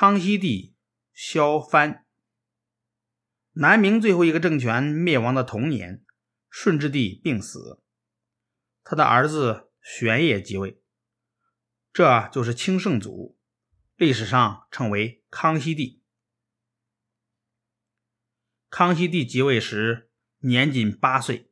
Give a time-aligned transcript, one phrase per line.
[0.00, 0.76] 康熙帝
[1.12, 2.06] 萧藩。
[3.54, 6.04] 南明最后一个政权灭亡的同年，
[6.48, 7.82] 顺治帝病死，
[8.84, 10.80] 他的儿子玄烨即位，
[11.92, 13.36] 这就是清圣祖，
[13.96, 16.00] 历史上称为康熙帝。
[18.70, 21.50] 康熙帝即位时年仅八岁，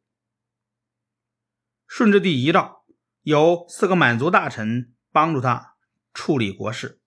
[1.89, 2.85] 顺治帝遗诏，
[3.23, 5.77] 有四个满族大臣帮助他
[6.15, 7.01] 处理国事，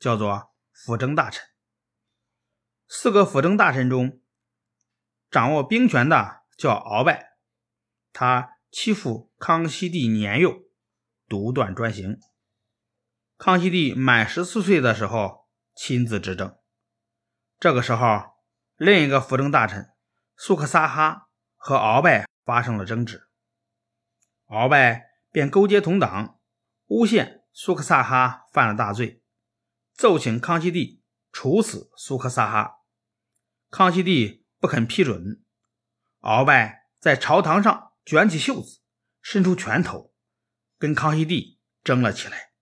[0.00, 1.46] 叫做辅政大臣。
[2.88, 4.20] 四个辅政大臣中，
[5.30, 7.36] 掌握兵权的叫鳌拜，
[8.12, 10.64] 他欺负康熙帝年幼，
[11.28, 12.18] 独断专行。
[13.38, 16.58] 康熙帝满十四岁的时候，亲自执政。
[17.60, 18.34] 这个时候，
[18.76, 19.94] 另一个辅政大臣
[20.36, 23.28] 苏克萨哈和鳌拜发生了争执，
[24.48, 26.38] 鳌拜便勾结同党，
[26.86, 29.22] 诬陷苏克萨哈犯了大罪，
[29.94, 32.82] 奏请康熙帝处死苏克萨哈。
[33.70, 34.42] 康熙帝。
[34.60, 35.44] 不肯批准，
[36.20, 38.80] 鳌拜在朝堂上卷起袖子，
[39.20, 40.14] 伸出拳头，
[40.78, 42.54] 跟康熙帝争了起来。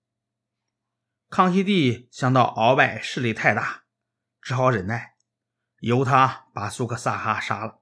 [1.31, 3.85] 康熙帝想到鳌拜势力太大，
[4.41, 5.15] 只好忍耐，
[5.79, 7.81] 由他把苏克萨哈杀了。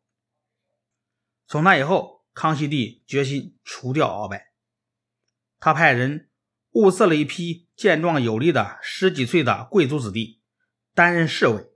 [1.47, 4.53] 从那以后，康熙帝决心除掉鳌拜，
[5.59, 6.30] 他派人
[6.73, 10.41] 物色了一批健壮有力的十几岁的贵族子弟
[10.95, 11.67] 担任侍卫。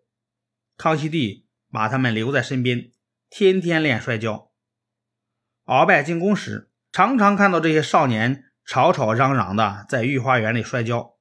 [0.76, 1.44] 康熙帝。
[1.74, 2.92] 把他们留在身边，
[3.28, 4.52] 天天练摔跤。
[5.64, 11.16] 鳌拜进宫时，常常看到这些少年吵吵嚷嚷的在御花园里摔跤，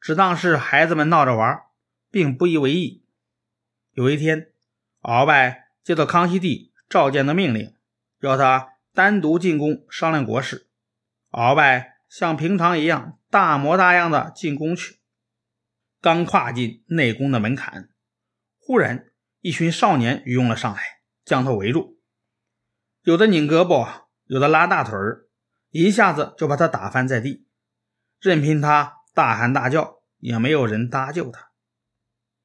[0.00, 1.60] 只当是孩子们闹着玩，
[2.10, 3.04] 并不以为意。
[3.92, 4.50] 有一天，
[5.02, 7.76] 鳌拜接到康熙帝召见的命令，
[8.18, 10.68] 要他单独进宫商量国事。
[11.30, 15.00] 鳌拜像平常一样大模大样的进宫去，
[16.00, 17.88] 刚跨进内宫的门槛，
[18.60, 19.10] 忽然。
[19.40, 20.80] 一群少年拥了上来，
[21.24, 21.98] 将他围住，
[23.02, 25.28] 有的拧胳膊，有的拉大腿儿，
[25.70, 27.48] 一下子就把他打翻在地。
[28.20, 31.50] 任凭他大喊大叫，也没有人搭救他。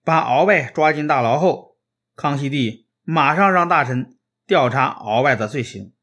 [0.03, 1.77] 把鳌拜抓进大牢后，
[2.15, 5.93] 康熙帝马上让大臣调查鳌拜的罪行。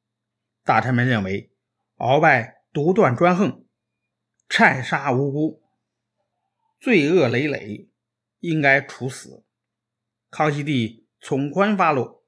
[0.63, 1.53] 大臣们认为
[1.97, 3.65] 鳌拜独断专横，
[4.51, 5.63] 擅杀无辜，
[6.79, 7.89] 罪恶累累，
[8.41, 9.47] 应该处死。
[10.29, 12.23] 康熙帝从宽发落，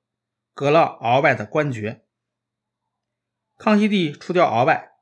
[0.55, 2.07] 革了鳌拜的官爵。
[3.59, 4.93] 康熙帝除掉鳌拜，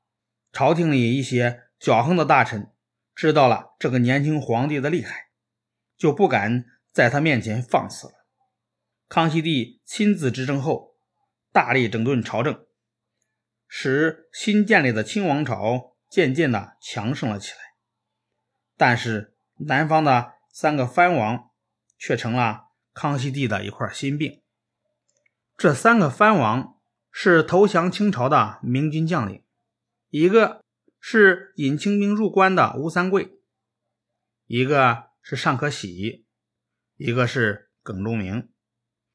[0.50, 2.72] 朝廷里一些骄横的大臣
[3.14, 5.28] 知道了这个年轻皇帝的厉害，
[5.96, 8.14] 就不敢在他面前放肆了。
[9.08, 10.96] 康熙帝亲自执政后，
[11.52, 12.66] 大力整顿朝政，
[13.66, 17.58] 使新建立的清王朝渐渐的强盛了起来。
[18.76, 21.50] 但是南方的三个藩王
[21.98, 22.64] 却成了。
[22.98, 24.40] 康熙帝的一块心病。
[25.54, 26.80] 这三个藩王
[27.12, 29.44] 是投降清朝的明军将领，
[30.08, 30.64] 一个
[30.98, 33.38] 是引清兵入关的吴三桂，
[34.46, 36.24] 一个是尚可喜，
[36.96, 38.48] 一个是耿忠明。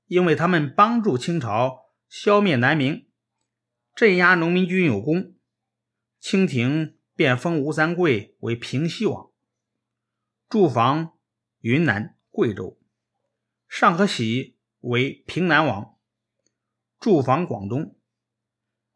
[0.05, 3.09] 因为他们帮助清朝消灭南明，
[3.93, 5.35] 镇压农民军有功，
[6.19, 9.31] 清廷便封吴三桂为平西王，
[10.49, 11.13] 驻防
[11.59, 12.79] 云南、贵州。
[13.67, 15.97] 尚可喜为平南王，
[16.99, 17.95] 驻防广东；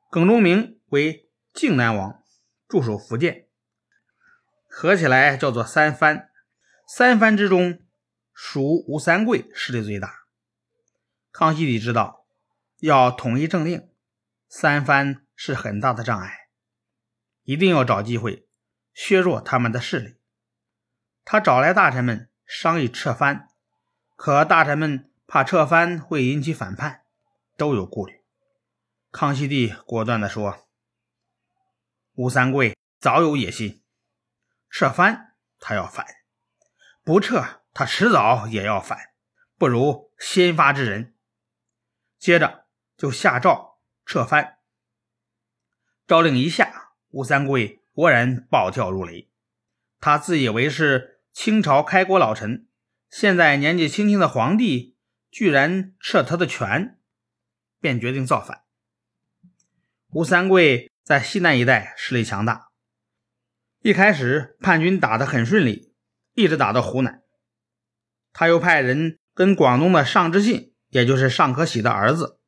[0.10, 2.24] 耿忠明为靖南王，
[2.68, 3.48] 驻守福建。
[4.68, 6.30] 合起来叫做三藩。
[6.88, 7.80] 三藩之中，
[8.34, 10.26] 属吴三桂势力最大。
[11.32, 12.26] 康熙帝知道
[12.80, 13.90] 要统一政令，
[14.58, 16.48] 三藩是很大的障碍，
[17.44, 18.48] 一定要找机会
[18.94, 20.16] 削弱他们的势力。
[21.26, 23.50] 他找来大臣们商议撤藩。
[24.16, 27.04] 可大臣们怕撤藩会引起反叛，
[27.58, 28.24] 都有顾虑。
[29.12, 30.70] 康熙帝果断地说
[32.16, 33.84] ：“吴三桂早有野心，
[34.70, 36.08] 撤藩他要反，
[37.04, 37.44] 不撤
[37.74, 38.98] 他迟早也要反，
[39.58, 41.14] 不如先发制人。”
[42.18, 43.75] 接着就下诏
[44.06, 44.58] 撤藩。
[46.08, 49.30] 诏令一下，吴三桂果然暴跳如雷。
[50.00, 52.68] 他自以为是清朝开国老臣。
[53.10, 54.98] 现在年纪轻轻的皇帝
[55.32, 57.00] 居然撤他的权，
[57.80, 58.64] 便决定造反。
[60.12, 62.70] 吴三桂在西南一带势力强大，
[63.82, 65.94] 一开始叛军打得很顺利，
[66.34, 67.24] 一直打到湖南。
[68.34, 72.40] 他又派人跟广东的尚之信，也就是尚可喜的儿子，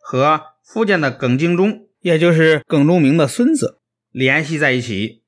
[0.00, 3.80] 和福建的耿精忠，也就是耿忠明的孙子
[4.10, 5.22] 联系在一起，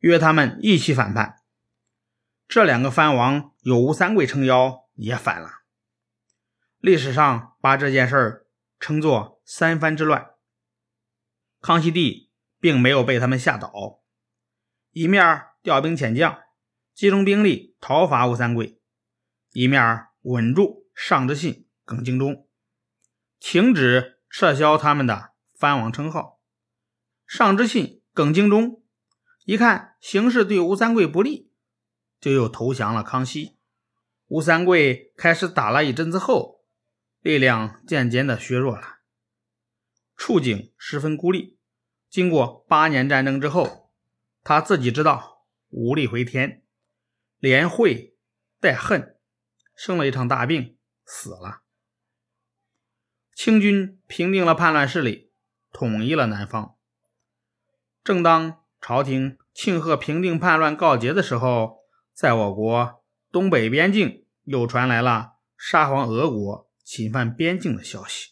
[0.00, 1.36] 约他们一起反叛。
[2.46, 5.48] 这两个藩王有吴三桂撑腰，也反了。
[6.78, 8.46] 历史上把这件事儿
[8.78, 10.32] 称作“三藩之乱”。
[11.62, 12.30] 康熙帝
[12.60, 14.02] 并没有被他们吓倒，
[14.90, 16.38] 一面调兵遣将，
[16.92, 18.78] 集中兵力讨伐吴三桂，
[19.52, 22.46] 一面稳住尚之信、耿精忠，
[23.40, 26.40] 停止撤销他们的藩王称号。
[27.26, 28.82] 尚之信、耿精忠
[29.44, 31.52] 一看形势对吴三桂不利，
[32.18, 33.58] 就又投降了康熙。
[34.28, 36.60] 吴三桂开始打了一阵子后。
[37.20, 38.98] 力量渐渐的削弱了，
[40.16, 41.56] 处境十分孤立。
[42.10, 43.92] 经过八年战争之后，
[44.42, 46.64] 他自己知道无力回天，
[47.38, 48.16] 连悔
[48.58, 49.20] 带恨，
[49.76, 51.62] 生了一场大病，死了。
[53.44, 55.32] 清军平定了叛乱势力，
[55.72, 56.76] 统一了南方。
[58.04, 61.78] 正当朝廷庆贺平定叛乱告捷的时候，
[62.14, 63.02] 在我国
[63.32, 66.70] 东北边境又传来了沙皇俄国。
[66.84, 68.28] 侵犯边境的消息。